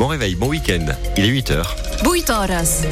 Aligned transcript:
Bon 0.00 0.06
réveil, 0.06 0.34
bon 0.34 0.48
week-end. 0.48 0.86
Il 1.18 1.26
est 1.26 1.28
8h. 1.28 1.62
8 2.10 2.30
horas. 2.30 2.86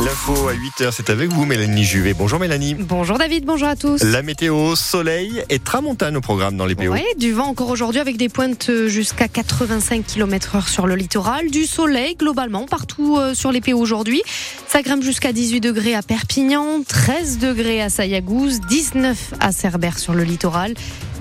L'info 0.00 0.48
à 0.48 0.54
8h, 0.54 0.90
c'est 0.90 1.08
avec 1.08 1.30
vous, 1.30 1.44
Mélanie 1.44 1.84
Juvet. 1.84 2.14
Bonjour 2.14 2.40
Mélanie. 2.40 2.74
Bonjour 2.74 3.16
David, 3.16 3.44
bonjour 3.44 3.68
à 3.68 3.76
tous. 3.76 4.02
La 4.02 4.22
météo, 4.22 4.74
soleil 4.74 5.44
et 5.50 5.60
tramontane 5.60 6.16
au 6.16 6.20
programme 6.20 6.56
dans 6.56 6.66
les 6.66 6.74
PO. 6.74 6.92
Oui, 6.92 7.04
du 7.16 7.32
vent 7.32 7.46
encore 7.46 7.68
aujourd'hui 7.68 8.00
avec 8.00 8.16
des 8.16 8.28
pointes 8.28 8.72
jusqu'à 8.88 9.28
85 9.28 10.04
km 10.04 10.56
heure 10.56 10.68
sur 10.68 10.88
le 10.88 10.96
littoral. 10.96 11.48
Du 11.48 11.64
soleil 11.64 12.16
globalement 12.16 12.66
partout 12.66 13.18
euh, 13.18 13.34
sur 13.34 13.52
les 13.52 13.60
PO 13.60 13.78
aujourd'hui. 13.78 14.22
Ça 14.66 14.82
grimpe 14.82 15.04
jusqu'à 15.04 15.32
18 15.32 15.60
degrés 15.60 15.94
à 15.94 16.02
Perpignan, 16.02 16.82
13 16.86 17.38
degrés 17.38 17.80
à 17.80 17.88
Sayagouz, 17.88 18.60
19 18.68 19.34
à 19.38 19.52
Cerbère 19.52 20.00
sur 20.00 20.14
le 20.14 20.24
littoral 20.24 20.74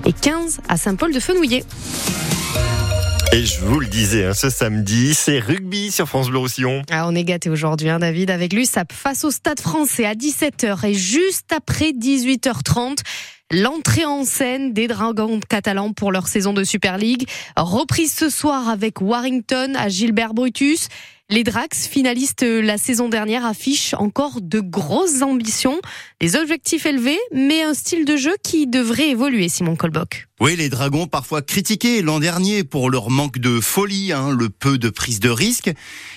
et 0.05 0.13
15 0.13 0.61
à 0.67 0.77
Saint-Paul-de-Fenouillet. 0.77 1.63
Et 3.33 3.47
je 3.47 3.61
vous 3.61 3.79
le 3.79 3.87
disais, 3.87 4.25
hein, 4.25 4.35
ce 4.35 4.51
samedi, 4.51 5.15
c'est 5.15 5.39
rugby 5.39 5.89
sur 5.89 6.07
France 6.07 6.29
Bleu 6.29 6.37
Roussillon. 6.37 6.83
Ah, 6.91 7.07
on 7.07 7.15
est 7.15 7.23
gâté 7.23 7.49
aujourd'hui, 7.49 7.89
hein, 7.89 7.97
David, 7.97 8.29
avec 8.29 8.53
l'USAP 8.53 8.93
face 8.93 9.23
au 9.23 9.31
Stade 9.31 9.59
français 9.59 10.05
à 10.05 10.13
17h 10.13 10.85
et 10.85 10.93
juste 10.93 11.51
après 11.51 11.93
18h30. 11.93 12.99
L'entrée 13.53 14.03
en 14.03 14.25
scène 14.25 14.73
des 14.73 14.87
Dragons 14.87 15.39
catalans 15.47 15.93
pour 15.93 16.11
leur 16.11 16.27
saison 16.27 16.53
de 16.53 16.63
Super 16.63 16.97
League. 16.97 17.27
Reprise 17.55 18.11
ce 18.11 18.27
soir 18.27 18.67
avec 18.67 18.99
Warrington 18.99 19.73
à 19.75 19.89
Gilbert 19.89 20.33
Brutus. 20.33 20.87
Les 21.29 21.43
Drax, 21.43 21.87
finalistes 21.87 22.41
la 22.41 22.79
saison 22.79 23.09
dernière, 23.09 23.45
affichent 23.45 23.93
encore 23.93 24.41
de 24.41 24.59
grosses 24.59 25.21
ambitions, 25.21 25.79
des 26.19 26.35
objectifs 26.35 26.87
élevés, 26.87 27.19
mais 27.31 27.61
un 27.61 27.75
style 27.75 28.05
de 28.05 28.17
jeu 28.17 28.33
qui 28.43 28.65
devrait 28.65 29.09
évoluer, 29.09 29.49
Simon 29.49 29.75
Colbock. 29.75 30.27
Oui, 30.39 30.55
les 30.55 30.69
Dragons 30.69 31.05
parfois 31.05 31.43
critiqués 31.43 32.01
l'an 32.01 32.19
dernier 32.19 32.63
pour 32.63 32.89
leur 32.89 33.11
manque 33.11 33.37
de 33.37 33.59
folie, 33.59 34.13
hein, 34.13 34.31
le 34.31 34.49
peu 34.49 34.79
de 34.79 34.89
prise 34.89 35.19
de 35.19 35.29
risque. 35.29 35.71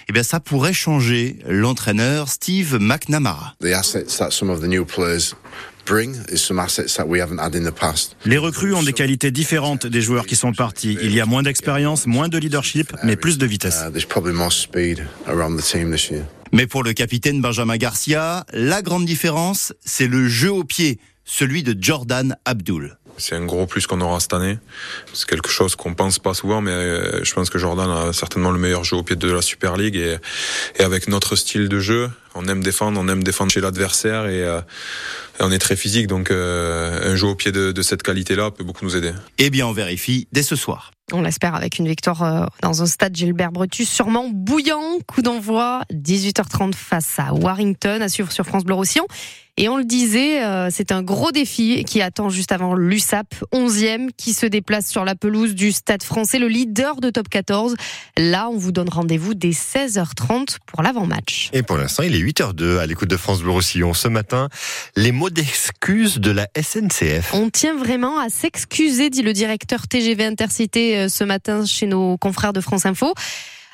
Eh 0.08 0.12
bien, 0.12 0.22
ça 0.22 0.40
pourrait 0.40 0.72
changer. 0.72 1.38
L'entraîneur 1.46 2.30
Steve 2.30 2.78
McNamara. 2.80 3.54
Les 8.24 8.38
recrues 8.38 8.74
ont 8.74 8.82
des 8.82 8.92
qualités 8.92 9.30
différentes 9.30 9.86
des 9.86 10.00
joueurs 10.00 10.26
qui 10.26 10.36
sont 10.36 10.52
partis. 10.52 10.98
Il 11.00 11.14
y 11.14 11.20
a 11.20 11.26
moins 11.26 11.42
d'expérience, 11.42 12.06
moins 12.06 12.28
de 12.28 12.38
leadership, 12.38 12.92
mais 13.04 13.16
plus 13.16 13.38
de 13.38 13.46
vitesse. 13.46 13.82
Mais 16.52 16.66
pour 16.66 16.82
le 16.82 16.92
capitaine 16.92 17.40
Benjamin 17.40 17.76
Garcia, 17.76 18.44
la 18.52 18.82
grande 18.82 19.04
différence, 19.04 19.72
c'est 19.84 20.06
le 20.06 20.28
jeu 20.28 20.50
au 20.50 20.64
pied, 20.64 20.98
celui 21.24 21.62
de 21.62 21.76
Jordan 21.80 22.36
Abdul. 22.44 22.96
C'est 23.18 23.34
un 23.34 23.44
gros 23.46 23.66
plus 23.66 23.86
qu'on 23.86 24.00
aura 24.00 24.20
cette 24.20 24.34
année. 24.34 24.58
C'est 25.14 25.26
quelque 25.28 25.48
chose 25.48 25.74
qu'on 25.74 25.94
pense 25.94 26.18
pas 26.18 26.34
souvent, 26.34 26.60
mais 26.60 26.72
euh, 26.72 27.24
je 27.24 27.32
pense 27.32 27.48
que 27.48 27.58
Jordan 27.58 27.90
a 27.90 28.12
certainement 28.12 28.50
le 28.50 28.58
meilleur 28.58 28.84
jeu 28.84 28.96
au 28.96 29.02
pied 29.02 29.16
de 29.16 29.30
la 29.30 29.40
Super 29.40 29.76
League 29.76 29.96
et, 29.96 30.16
et 30.78 30.82
avec 30.82 31.08
notre 31.08 31.34
style 31.34 31.68
de 31.68 31.80
jeu, 31.80 32.10
on 32.36 32.46
aime 32.48 32.62
défendre, 32.62 33.00
on 33.00 33.08
aime 33.08 33.22
défendre 33.22 33.50
chez 33.50 33.60
l'adversaire 33.60 34.26
et, 34.26 34.42
euh, 34.42 34.60
on 35.40 35.50
est 35.50 35.58
très 35.58 35.76
physique. 35.76 36.06
Donc 36.06 36.30
euh, 36.30 37.12
un 37.12 37.16
jeu 37.16 37.28
au 37.28 37.34
pied 37.34 37.52
de, 37.52 37.72
de 37.72 37.82
cette 37.82 38.02
qualité-là 38.02 38.50
peut 38.50 38.64
beaucoup 38.64 38.84
nous 38.84 38.96
aider. 38.96 39.12
Eh 39.38 39.50
bien, 39.50 39.66
on 39.66 39.72
vérifie 39.72 40.28
dès 40.32 40.42
ce 40.42 40.56
soir. 40.56 40.92
On 41.12 41.22
l'espère 41.22 41.54
avec 41.54 41.78
une 41.78 41.86
victoire 41.86 42.22
euh, 42.22 42.46
dans 42.62 42.82
un 42.82 42.86
stade 42.86 43.14
Gilbert 43.14 43.52
Brutus 43.52 43.88
sûrement 43.88 44.28
bouillant. 44.32 44.98
Coup 45.06 45.22
d'envoi 45.22 45.82
18h30 45.92 46.74
face 46.74 47.18
à 47.18 47.32
Warrington 47.32 48.00
à 48.00 48.08
suivre 48.08 48.32
sur 48.32 48.44
France 48.44 48.64
Bleu 48.64 48.74
Roussillon. 48.74 49.06
Et 49.58 49.70
on 49.70 49.78
le 49.78 49.84
disait, 49.84 50.42
c'est 50.70 50.92
un 50.92 51.02
gros 51.02 51.32
défi 51.32 51.82
qui 51.84 52.02
attend 52.02 52.28
juste 52.28 52.52
avant 52.52 52.74
l'USAP, 52.74 53.34
11e, 53.54 54.10
qui 54.14 54.34
se 54.34 54.44
déplace 54.44 54.86
sur 54.86 55.02
la 55.06 55.14
pelouse 55.14 55.54
du 55.54 55.72
Stade 55.72 56.02
français, 56.02 56.38
le 56.38 56.48
leader 56.48 57.00
de 57.00 57.08
top 57.08 57.30
14. 57.30 57.74
Là, 58.18 58.50
on 58.50 58.58
vous 58.58 58.70
donne 58.70 58.90
rendez-vous 58.90 59.32
dès 59.32 59.52
16h30 59.52 60.58
pour 60.66 60.82
l'avant-match. 60.82 61.48
Et 61.54 61.62
pour 61.62 61.78
l'instant, 61.78 62.02
il 62.02 62.14
est 62.14 62.18
8h02 62.26 62.78
à 62.78 62.86
l'écoute 62.86 63.08
de 63.08 63.16
France 63.16 63.40
Bleu 63.40 63.52
Roussillon. 63.52 63.94
Ce 63.94 64.08
matin, 64.08 64.48
les 64.96 65.12
mots 65.12 65.30
d'excuse 65.30 66.18
de 66.18 66.32
la 66.32 66.48
SNCF. 66.60 67.32
On 67.32 67.50
tient 67.50 67.76
vraiment 67.76 68.18
à 68.18 68.30
s'excuser, 68.30 69.10
dit 69.10 69.22
le 69.22 69.32
directeur 69.32 69.86
TGV 69.86 70.24
Intercité 70.24 70.98
euh, 70.98 71.08
ce 71.08 71.22
matin 71.22 71.64
chez 71.64 71.86
nos 71.86 72.16
confrères 72.16 72.52
de 72.52 72.60
France 72.60 72.84
Info 72.84 73.14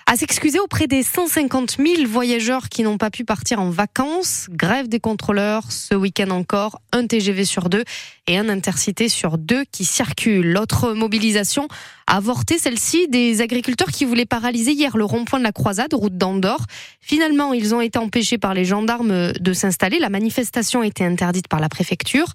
à 0.06 0.16
s'excuser 0.16 0.58
auprès 0.58 0.86
des 0.86 1.02
150 1.02 1.78
000 1.78 2.06
voyageurs 2.06 2.68
qui 2.68 2.82
n'ont 2.82 2.98
pas 2.98 3.10
pu 3.10 3.24
partir 3.24 3.60
en 3.60 3.70
vacances. 3.70 4.48
Grève 4.50 4.88
des 4.88 5.00
contrôleurs 5.00 5.70
ce 5.70 5.94
week-end 5.94 6.30
encore, 6.30 6.80
un 6.92 7.06
TGV 7.06 7.44
sur 7.44 7.70
deux 7.70 7.84
et 8.26 8.38
un 8.38 8.48
intercité 8.48 9.08
sur 9.08 9.38
deux 9.38 9.64
qui 9.72 9.84
circulent. 9.84 10.52
L'autre 10.52 10.92
mobilisation 10.92 11.68
avorté, 12.06 12.58
celle-ci, 12.58 13.08
des 13.08 13.40
agriculteurs 13.40 13.88
qui 13.88 14.04
voulaient 14.04 14.26
paralyser 14.26 14.72
hier 14.72 14.96
le 14.96 15.04
rond-point 15.04 15.38
de 15.38 15.44
la 15.44 15.52
Croisade, 15.52 15.92
route 15.92 16.16
d'Andorre. 16.16 16.66
Finalement, 17.00 17.52
ils 17.52 17.74
ont 17.74 17.80
été 17.80 17.98
empêchés 17.98 18.38
par 18.38 18.54
les 18.54 18.64
gendarmes 18.64 19.32
de 19.32 19.52
s'installer. 19.52 19.98
La 19.98 20.10
manifestation 20.10 20.82
a 20.82 20.86
été 20.86 21.04
interdite 21.04 21.48
par 21.48 21.60
la 21.60 21.68
préfecture. 21.68 22.26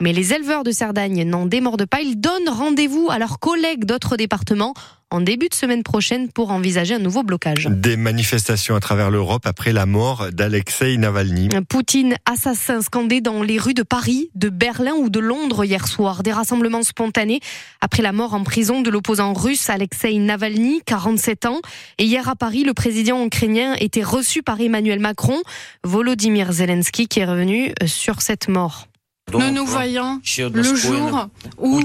Mais 0.00 0.12
les 0.12 0.32
éleveurs 0.32 0.64
de 0.64 0.72
Cerdagne 0.72 1.24
n'en 1.24 1.46
démordent 1.46 1.86
pas. 1.86 2.00
Ils 2.00 2.20
donnent 2.20 2.48
rendez-vous 2.48 3.08
à 3.10 3.18
leurs 3.18 3.38
collègues 3.38 3.84
d'autres 3.84 4.16
départements 4.16 4.74
en 5.10 5.20
début 5.20 5.48
de 5.48 5.54
semaine 5.54 5.84
prochaine 5.84 6.28
pour 6.32 6.50
envisager 6.50 6.94
un 6.94 6.98
nouveau 6.98 7.22
blocage. 7.22 7.68
Des 7.70 7.96
manifestations 7.96 8.74
à 8.74 8.80
travers 8.80 9.10
l'Europe 9.10 9.46
après 9.46 9.72
la 9.72 9.86
mort 9.86 10.26
d'Alexei 10.32 10.96
Navalny. 10.96 11.50
Poutine 11.68 12.16
assassin 12.26 12.82
scandé 12.82 13.20
dans 13.20 13.44
les 13.44 13.58
rues 13.58 13.74
de 13.74 13.84
Paris, 13.84 14.30
de 14.34 14.48
Berlin 14.48 14.94
ou 14.98 15.10
de 15.10 15.20
Londres 15.20 15.33
hier 15.64 15.86
soir. 15.86 16.22
Des 16.22 16.32
rassemblements 16.32 16.82
spontanés 16.82 17.40
après 17.80 18.02
la 18.02 18.12
mort 18.12 18.34
en 18.34 18.44
prison 18.44 18.82
de 18.82 18.90
l'opposant 18.90 19.32
russe 19.32 19.70
Alexei 19.70 20.14
Navalny, 20.18 20.82
47 20.86 21.46
ans. 21.46 21.60
Et 21.98 22.04
hier 22.04 22.28
à 22.28 22.36
Paris, 22.36 22.64
le 22.64 22.74
président 22.74 23.24
ukrainien 23.24 23.74
était 23.74 24.02
reçu 24.02 24.42
par 24.42 24.60
Emmanuel 24.60 25.00
Macron, 25.00 25.40
Volodymyr 25.82 26.52
Zelensky 26.52 27.08
qui 27.08 27.20
est 27.20 27.24
revenu 27.24 27.72
sur 27.86 28.22
cette 28.22 28.48
mort. 28.48 28.86
Nous 29.32 29.50
nous 29.50 29.66
voyons 29.66 30.20
le 30.52 30.62
jour 30.62 31.28
où 31.58 31.80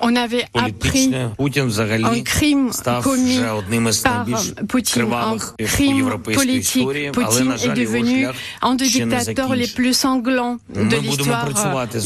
on 0.00 0.16
avait 0.16 0.44
appris 0.54 1.14
un 1.14 2.20
crime 2.22 2.70
commis 3.02 3.40
par 4.02 4.24
Poutine, 4.68 5.12
un 5.12 5.36
crime 5.64 6.18
politique. 6.20 7.12
Poutine 7.12 7.52
est 7.52 7.74
devenu 7.74 8.26
un 8.60 8.74
des 8.74 8.86
dictateurs 8.86 9.54
les 9.54 9.68
plus 9.68 9.94
sanglants 9.94 10.58
de 10.74 10.96
l'histoire 10.96 11.48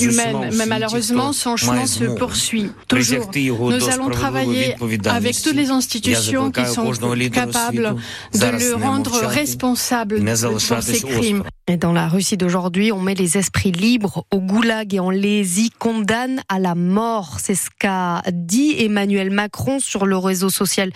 humaine. 0.01 0.51
Mais 0.55 0.67
malheureusement, 0.67 1.33
son 1.33 1.57
chemin 1.57 1.87
se 1.87 2.05
poursuit 2.05 2.71
toujours. 2.87 3.31
Nous 3.35 3.89
allons 3.89 4.11
travailler 4.11 4.77
avec 5.07 5.41
toutes 5.43 5.57
les 5.57 5.71
institutions 5.71 6.51
qui 6.51 6.67
sont 6.67 6.93
capables 7.33 7.97
de 8.35 8.47
le 8.47 8.75
rendre 8.75 9.17
responsable 9.27 10.23
pour 10.49 10.83
ces 10.83 11.01
crimes. 11.01 11.43
Dans 11.67 11.93
la 11.93 12.09
Russie 12.09 12.37
d'aujourd'hui, 12.37 12.93
on 12.93 13.01
met 13.01 13.15
les 13.15 13.39
esprits 13.39 13.73
libres 13.73 14.27
au 14.31 14.39
goulag 14.39 14.93
et 14.93 15.01
on 15.01 15.09
les 15.09 15.63
y 15.63 15.71
condamne 15.71 16.43
à 16.51 16.59
la 16.59 16.75
mort. 16.75 17.39
C'est 17.41 17.55
ce 17.55 17.71
qu'a 17.79 18.23
dit 18.31 18.75
Emmanuel 18.79 19.31
Macron 19.31 19.81
sur 19.81 20.05
le 20.05 20.19
réseau 20.19 20.51
social 20.51 20.91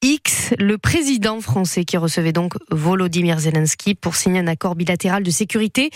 X, 0.00 0.54
le 0.58 0.78
président 0.78 1.40
français 1.40 1.84
qui 1.84 1.96
recevait 1.96 2.32
donc 2.32 2.54
Volodymyr 2.70 3.40
Zelensky 3.40 3.96
pour 3.96 4.14
signer 4.14 4.38
un 4.38 4.46
accord 4.46 4.76
bilatéral 4.76 5.24
de 5.24 5.30
sécurité. 5.32 5.90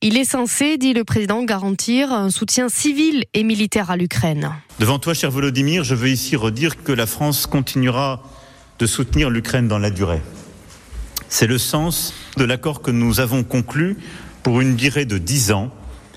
Il 0.00 0.16
est 0.16 0.24
censé, 0.24 0.76
dit 0.76 0.92
le 0.92 1.04
président, 1.04 1.44
garantir 1.44 2.12
un 2.12 2.30
soutien 2.30 2.68
civil 2.68 3.26
et 3.32 3.44
militaire 3.44 3.92
à 3.92 3.96
l'Ukraine. 3.96 4.52
Devant 4.80 4.98
toi, 4.98 5.14
cher 5.14 5.30
Volodymyr, 5.30 5.84
je 5.84 5.94
veux 5.94 6.08
ici 6.08 6.34
redire 6.34 6.82
que 6.82 6.92
la 6.92 7.06
France 7.06 7.46
continuera 7.46 8.24
de 8.80 8.86
soutenir 8.86 9.30
l'Ukraine 9.30 9.68
dans 9.68 9.78
la 9.78 9.90
durée. 9.90 10.20
C'est 11.28 11.46
le 11.46 11.58
sens 11.58 12.14
de 12.36 12.44
l'accord 12.44 12.80
que 12.80 12.90
nous 12.90 13.20
avons 13.20 13.44
conclu 13.44 13.98
pour 14.42 14.60
une 14.60 14.76
durée 14.76 15.04
de 15.04 15.18
dix 15.18 15.52
ans 15.52 15.70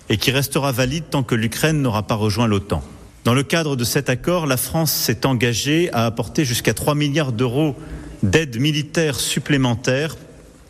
et 0.10 0.18
qui 0.18 0.32
restera 0.32 0.72
valide 0.72 1.06
tant 1.10 1.24
que 1.24 1.36
l'Ukraine 1.36 1.82
n'aura 1.82 2.04
pas 2.04 2.16
rejoint 2.16 2.48
l'OTAN. 2.48 2.84
Dans 3.24 3.34
le 3.34 3.44
cadre 3.44 3.76
de 3.76 3.84
cet 3.84 4.10
accord, 4.10 4.48
la 4.48 4.58
France 4.58 4.92
s'est 4.92 5.26
engagée 5.26 5.92
à 5.94 6.06
apporter 6.06 6.44
jusqu'à 6.44 6.74
3 6.74 6.96
milliards 6.96 7.34
d'euros 7.34 7.76
d'aide 8.24 8.60
militaire 8.60 9.20
supplémentaire 9.20 10.16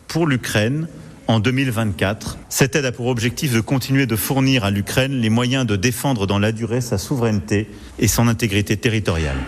pour 0.08 0.26
l'Ukraine 0.26 0.86
en 1.28 1.40
2024. 1.40 2.38
Cette 2.48 2.76
aide 2.76 2.84
a 2.84 2.92
pour 2.92 3.06
objectif 3.06 3.54
de 3.54 3.60
continuer 3.60 4.06
de 4.06 4.16
fournir 4.16 4.64
à 4.64 4.70
l'Ukraine 4.70 5.20
les 5.20 5.30
moyens 5.30 5.66
de 5.66 5.76
défendre 5.76 6.26
dans 6.26 6.38
la 6.38 6.52
durée 6.52 6.80
sa 6.80 6.98
souveraineté 6.98 7.70
et 7.98 8.08
son 8.08 8.28
intégrité 8.28 8.76
territoriale. 8.76 9.38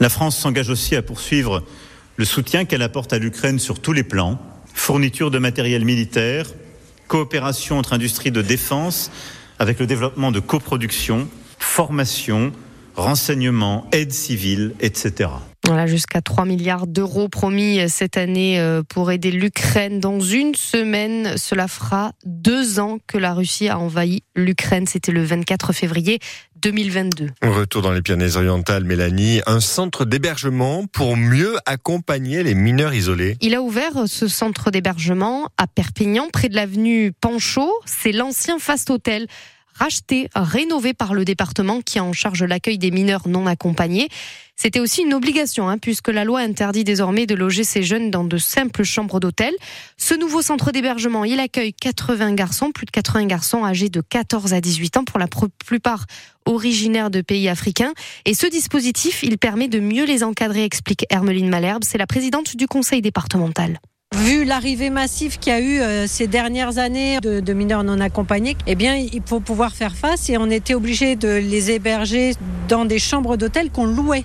La 0.00 0.08
France 0.08 0.36
s'engage 0.36 0.70
aussi 0.70 0.94
à 0.94 1.02
poursuivre 1.02 1.64
le 2.18 2.24
soutien 2.24 2.64
qu'elle 2.64 2.82
apporte 2.82 3.12
à 3.12 3.18
l'Ukraine 3.18 3.60
sur 3.60 3.80
tous 3.80 3.92
les 3.92 4.02
plans, 4.02 4.40
fourniture 4.74 5.30
de 5.30 5.38
matériel 5.38 5.84
militaire, 5.84 6.46
coopération 7.06 7.78
entre 7.78 7.92
industries 7.92 8.32
de 8.32 8.42
défense, 8.42 9.12
avec 9.60 9.78
le 9.78 9.86
développement 9.86 10.32
de 10.32 10.40
coproduction, 10.40 11.28
formation, 11.60 12.52
renseignement, 12.96 13.86
aide 13.92 14.12
civile, 14.12 14.74
etc. 14.80 15.30
Voilà, 15.64 15.86
jusqu'à 15.86 16.20
3 16.20 16.44
milliards 16.44 16.86
d'euros 16.86 17.28
promis 17.28 17.88
cette 17.88 18.16
année 18.16 18.58
euh, 18.58 18.82
pour 18.82 19.12
aider 19.12 19.30
l'Ukraine. 19.30 20.00
Dans 20.00 20.18
une 20.18 20.54
semaine, 20.54 21.36
cela 21.36 21.68
fera 21.68 22.12
deux 22.24 22.80
ans 22.80 22.98
que 23.06 23.18
la 23.18 23.34
Russie 23.34 23.68
a 23.68 23.78
envahi 23.78 24.22
l'Ukraine. 24.34 24.86
C'était 24.86 25.12
le 25.12 25.22
24 25.22 25.72
février 25.72 26.18
2022. 26.62 27.30
Retour 27.42 27.82
dans 27.82 27.92
les 27.92 28.02
Pyrénées-Orientales, 28.02 28.84
Mélanie, 28.84 29.40
un 29.46 29.60
centre 29.60 30.04
d'hébergement 30.04 30.86
pour 30.86 31.16
mieux 31.16 31.56
accompagner 31.66 32.42
les 32.42 32.54
mineurs 32.54 32.94
isolés. 32.94 33.36
Il 33.40 33.54
a 33.54 33.62
ouvert 33.62 34.04
ce 34.06 34.28
centre 34.28 34.70
d'hébergement 34.70 35.48
à 35.56 35.66
Perpignan, 35.66 36.28
près 36.32 36.48
de 36.48 36.54
l'avenue 36.54 37.12
Panchaud. 37.12 37.72
C'est 37.84 38.12
l'ancien 38.12 38.58
Fast 38.58 38.90
Hotel 38.90 39.26
racheté, 39.78 40.28
rénové 40.34 40.94
par 40.94 41.14
le 41.14 41.24
département 41.24 41.80
qui 41.80 41.98
a 41.98 42.04
en 42.04 42.12
charge 42.12 42.42
l'accueil 42.42 42.78
des 42.78 42.90
mineurs 42.90 43.28
non 43.28 43.46
accompagnés. 43.46 44.08
C'était 44.60 44.80
aussi 44.80 45.02
une 45.02 45.14
obligation, 45.14 45.68
hein, 45.68 45.78
puisque 45.78 46.08
la 46.08 46.24
loi 46.24 46.40
interdit 46.40 46.82
désormais 46.82 47.26
de 47.26 47.36
loger 47.36 47.62
ces 47.62 47.84
jeunes 47.84 48.10
dans 48.10 48.24
de 48.24 48.38
simples 48.38 48.82
chambres 48.82 49.20
d'hôtel. 49.20 49.54
Ce 49.96 50.14
nouveau 50.14 50.42
centre 50.42 50.72
d'hébergement, 50.72 51.24
il 51.24 51.38
accueille 51.38 51.72
80 51.72 52.34
garçons, 52.34 52.72
plus 52.72 52.84
de 52.84 52.90
80 52.90 53.26
garçons 53.26 53.64
âgés 53.64 53.88
de 53.88 54.00
14 54.00 54.54
à 54.54 54.60
18 54.60 54.96
ans, 54.96 55.04
pour 55.04 55.20
la 55.20 55.28
plupart 55.64 56.06
originaires 56.44 57.10
de 57.10 57.20
pays 57.20 57.48
africains. 57.48 57.92
Et 58.24 58.34
ce 58.34 58.48
dispositif, 58.48 59.22
il 59.22 59.38
permet 59.38 59.68
de 59.68 59.78
mieux 59.78 60.04
les 60.04 60.24
encadrer, 60.24 60.64
explique 60.64 61.06
Hermeline 61.08 61.48
Malherbe. 61.48 61.84
C'est 61.84 61.98
la 61.98 62.08
présidente 62.08 62.56
du 62.56 62.66
conseil 62.66 63.00
départemental. 63.00 63.78
Vu 64.20 64.44
l'arrivée 64.44 64.90
massive 64.90 65.38
qu'il 65.38 65.52
y 65.52 65.56
a 65.56 65.60
eu 65.60 65.80
euh, 65.80 66.06
ces 66.06 66.26
dernières 66.26 66.78
années 66.78 67.18
de, 67.20 67.52
mineurs 67.52 67.84
non 67.84 68.00
accompagnés, 68.00 68.56
eh 68.66 68.74
bien, 68.74 68.96
il 68.96 69.22
faut 69.24 69.40
pouvoir 69.40 69.72
faire 69.72 69.94
face 69.94 70.28
et 70.28 70.36
on 70.36 70.50
était 70.50 70.74
obligé 70.74 71.14
de 71.14 71.28
les 71.28 71.70
héberger 71.70 72.32
dans 72.68 72.84
des 72.84 72.98
chambres 72.98 73.36
d'hôtel 73.36 73.70
qu'on 73.70 73.86
louait. 73.86 74.24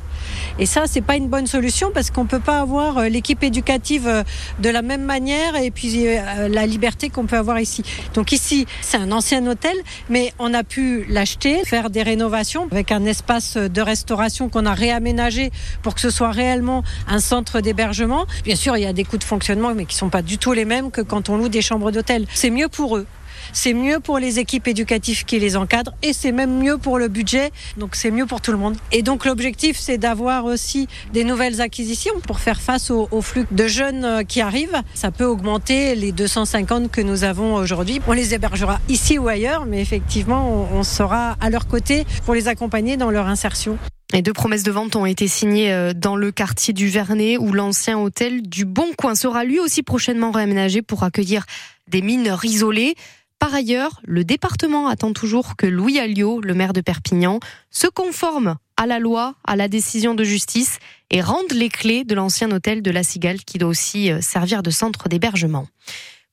Et 0.60 0.66
ça, 0.66 0.84
c'est 0.88 1.02
pas 1.02 1.16
une 1.16 1.28
bonne 1.28 1.48
solution 1.48 1.92
parce 1.94 2.10
qu'on 2.12 2.26
peut 2.26 2.40
pas 2.40 2.60
avoir 2.60 2.98
euh, 2.98 3.08
l'équipe 3.08 3.44
éducative 3.44 4.08
euh, 4.08 4.24
de 4.60 4.70
la 4.70 4.82
même 4.82 5.04
manière 5.04 5.56
et 5.56 5.70
puis 5.70 6.06
la 6.50 6.66
liberté 6.66 7.10
qu'on 7.10 7.26
peut 7.26 7.38
avoir 7.38 7.60
ici. 7.60 7.84
Donc 8.14 8.32
ici, 8.32 8.66
c'est 8.82 8.98
un 8.98 9.12
ancien 9.12 9.46
hôtel, 9.46 9.76
mais 10.10 10.34
on 10.40 10.54
a 10.54 10.64
pu 10.64 11.06
l'acheter, 11.08 11.64
faire 11.66 11.90
des 11.90 12.04
rénovations 12.04 12.68
avec 12.72 12.92
un 12.92 13.06
espace 13.06 13.58
de 13.58 13.82
restauration 13.82 14.50
qu'on 14.50 14.66
a 14.66 14.74
réaménagé 14.74 15.52
pour 15.82 15.96
que 15.96 16.02
ce 16.02 16.10
soit 16.10 16.32
réellement 16.32 16.84
un 17.08 17.20
centre 17.20 17.62
d'hébergement. 17.62 18.26
Bien 18.44 18.56
sûr, 18.56 18.76
il 18.78 18.84
y 18.84 18.88
a 18.88 18.94
des 18.94 19.04
coûts 19.04 19.18
de 19.18 19.24
fonctionnement 19.24 19.74
mais 19.76 19.83
qui 19.86 19.96
sont 19.96 20.10
pas 20.10 20.22
du 20.22 20.38
tout 20.38 20.54
les 20.54 20.66
mêmes 20.66 20.92
que 20.92 21.02
quand 21.02 21.30
on 21.30 21.38
loue 21.38 21.50
des 21.50 21.62
chambres 21.62 21.92
d'hôtel. 21.92 22.26
C'est 22.34 22.50
mieux 22.50 22.70
pour 22.70 22.98
eux. 22.98 23.06
C'est 23.52 23.74
mieux 23.74 24.00
pour 24.00 24.20
les 24.20 24.40
équipes 24.40 24.68
éducatives 24.68 25.26
qui 25.26 25.40
les 25.40 25.58
encadrent 25.58 25.94
et 26.02 26.14
c'est 26.14 26.32
même 26.32 26.58
mieux 26.58 26.78
pour 26.78 26.98
le 26.98 27.08
budget. 27.08 27.52
Donc 27.78 27.96
c'est 27.96 28.12
mieux 28.12 28.26
pour 28.26 28.42
tout 28.42 28.52
le 28.52 28.58
monde. 28.58 28.78
Et 28.92 29.02
donc 29.02 29.26
l'objectif 29.26 29.78
c'est 29.78 29.98
d'avoir 29.98 30.46
aussi 30.46 30.88
des 31.12 31.24
nouvelles 31.24 31.60
acquisitions 31.62 32.14
pour 32.26 32.40
faire 32.40 32.62
face 32.62 32.92
au, 32.92 33.22
flux 33.22 33.46
de 33.52 33.68
jeunes 33.68 34.06
euh, 34.06 34.24
qui 34.24 34.42
arrivent. 34.42 34.82
Ça 34.94 35.12
peut 35.12 35.26
augmenter 35.26 35.96
les 35.96 36.12
250 36.12 36.92
que 36.92 37.02
nous 37.02 37.24
avons 37.24 37.56
aujourd'hui. 37.56 38.02
On 38.08 38.14
les 38.14 38.34
hébergera 38.34 38.80
ici 38.90 39.18
ou 39.18 39.28
ailleurs, 39.28 39.66
mais 39.66 39.82
effectivement 39.82 40.68
on 40.72 40.84
sera 40.84 41.36
à 41.42 41.50
leur 41.50 41.68
côté 41.68 42.06
pour 42.26 42.34
les 42.34 42.48
accompagner 42.48 42.98
dans 42.98 43.12
leur 43.12 43.28
insertion. 43.28 43.78
Les 44.12 44.22
deux 44.22 44.34
promesses 44.34 44.64
de 44.64 44.72
vente 44.72 44.96
ont 44.96 45.06
été 45.06 45.28
signées 45.28 45.72
euh, 45.72 45.94
dans 45.94 46.16
le 46.16 46.32
quartier 46.32 46.74
du 46.74 46.88
Vernet 46.88 47.38
où 47.38 47.52
l'ancien 47.52 47.98
hôtel 47.98 48.42
du 48.42 48.66
Bon 48.66 48.92
Coin 48.98 49.16
sera 49.16 49.44
lui 49.44 49.60
aussi 49.60 49.82
prochainement 49.82 50.32
réaménagé 50.32 50.82
pour 50.82 51.04
accueillir 51.04 51.46
des 51.88 52.02
mineurs 52.02 52.46
isolés. 52.46 52.96
Par 53.40 53.54
ailleurs, 53.54 54.00
le 54.04 54.24
département 54.24 54.88
attend 54.88 55.14
toujours 55.14 55.56
que 55.58 55.66
Louis 55.66 56.00
Alliot, 56.00 56.42
le 56.42 56.54
maire 56.54 56.74
de 56.74 56.82
Perpignan, 56.82 57.40
se 57.72 57.88
conforme 57.88 58.56
à 58.78 58.86
la 58.86 59.00
loi, 59.00 59.36
à 59.46 59.56
la 59.56 59.68
décision 59.68 60.14
de 60.16 60.24
justice 60.24 60.80
et 61.10 61.22
rende 61.22 61.52
les 61.52 61.70
clés 61.70 62.04
de 62.04 62.16
l'ancien 62.16 62.52
hôtel 62.52 62.82
de 62.82 62.92
la 62.92 63.04
Cigale 63.04 63.44
qui 63.44 63.58
doit 63.58 63.70
aussi 63.70 64.12
euh, 64.12 64.22
servir 64.22 64.64
de 64.64 64.70
centre 64.70 65.10
d'hébergement. 65.10 65.68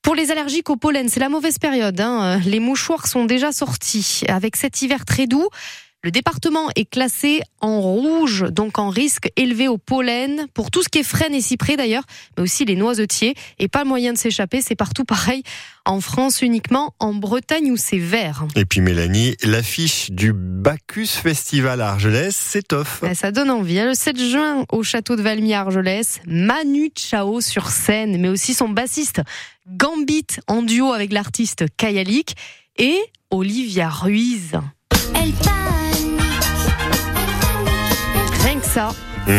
Pour 0.02 0.14
les 0.14 0.30
allergiques 0.30 0.70
au 0.70 0.76
pollen, 0.76 1.08
c'est 1.08 1.20
la 1.20 1.28
mauvaise 1.28 1.58
période. 1.58 2.00
Hein. 2.00 2.40
Les 2.46 2.60
mouchoirs 2.60 3.06
sont 3.06 3.26
déjà 3.26 3.52
sortis. 3.52 4.22
Avec 4.28 4.56
cet 4.56 4.80
hiver 4.80 5.04
très 5.04 5.26
doux, 5.26 5.48
le 6.02 6.10
département 6.10 6.70
est 6.76 6.88
classé 6.88 7.42
en 7.60 7.80
rouge, 7.80 8.46
donc 8.50 8.78
en 8.78 8.88
risque 8.88 9.30
élevé 9.36 9.68
au 9.68 9.76
pollen, 9.76 10.46
pour 10.54 10.70
tout 10.70 10.82
ce 10.82 10.88
qui 10.88 11.00
est 11.00 11.02
frêne 11.02 11.34
et 11.34 11.42
cyprès 11.42 11.76
d'ailleurs, 11.76 12.04
mais 12.36 12.42
aussi 12.42 12.64
les 12.64 12.74
noisetiers. 12.74 13.34
Et 13.58 13.68
pas 13.68 13.84
moyen 13.84 14.14
de 14.14 14.18
s'échapper, 14.18 14.62
c'est 14.62 14.76
partout 14.76 15.04
pareil. 15.04 15.42
En 15.84 16.00
France 16.00 16.40
uniquement, 16.40 16.94
en 17.00 17.12
Bretagne 17.12 17.70
où 17.70 17.76
c'est 17.76 17.98
vert. 17.98 18.46
Et 18.56 18.64
puis 18.64 18.80
Mélanie, 18.80 19.36
l'affiche 19.42 20.10
du 20.10 20.32
Bacchus 20.32 21.06
Festival 21.06 21.82
à 21.82 21.90
Argelès 21.90 22.34
s'étoffe. 22.34 23.02
Ça 23.14 23.30
donne 23.30 23.50
envie. 23.50 23.78
Hein. 23.78 23.88
Le 23.88 23.94
7 23.94 24.18
juin 24.18 24.64
au 24.72 24.82
château 24.82 25.16
de 25.16 25.22
Valmy 25.22 25.52
à 25.52 25.60
Argelès, 25.60 26.20
Manu 26.26 26.90
Chao 26.96 27.42
sur 27.42 27.68
scène, 27.68 28.18
mais 28.20 28.28
aussi 28.28 28.54
son 28.54 28.70
bassiste 28.70 29.20
Gambit 29.68 30.26
en 30.46 30.62
duo 30.62 30.92
avec 30.92 31.12
l'artiste 31.12 31.64
Kayalik 31.76 32.36
et 32.78 32.98
Olivia 33.30 33.90
Ruiz. 33.90 34.52
Elle 35.14 35.32
ça. 38.70 38.94
Mmh. 39.26 39.32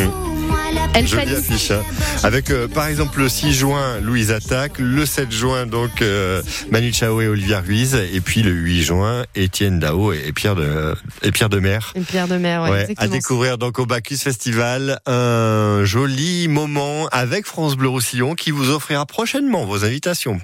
Elle 0.93 1.07
Jolie 1.07 1.35
affiche. 1.35 1.71
Hein. 1.71 1.83
Avec 2.23 2.49
euh, 2.49 2.67
par 2.67 2.87
exemple 2.87 3.19
le 3.19 3.29
6 3.29 3.53
juin 3.53 3.99
Louise 4.01 4.31
Attaque, 4.31 4.73
le 4.77 5.05
7 5.05 5.31
juin 5.31 5.65
donc 5.65 6.01
euh, 6.01 6.41
Manu 6.69 6.91
Chao 6.91 7.21
et 7.21 7.27
Olivia 7.27 7.61
Ruiz, 7.61 7.95
et 7.95 8.19
puis 8.19 8.41
le 8.41 8.51
8 8.51 8.83
juin 8.83 9.23
Étienne 9.35 9.79
Dao 9.79 10.11
et 10.11 10.33
Pierre 10.33 10.55
de 10.55 10.93
et 11.21 11.31
Pierre 11.31 11.47
de 11.47 11.59
Mer. 11.59 11.93
Et 11.95 12.01
Pierre 12.01 12.27
de 12.27 12.35
Mer, 12.35 12.63
ouais, 12.63 12.93
À 12.97 13.07
découvrir 13.07 13.57
donc 13.57 13.79
au 13.79 13.85
Bacchus 13.85 14.17
Festival 14.17 14.99
un 15.05 15.85
joli 15.85 16.49
moment 16.49 17.07
avec 17.11 17.45
France 17.45 17.75
Bleu 17.77 17.87
Roussillon 17.87 18.35
qui 18.35 18.51
vous 18.51 18.69
offrira 18.69 19.05
prochainement 19.05 19.65
vos 19.65 19.85
invitations. 19.85 20.41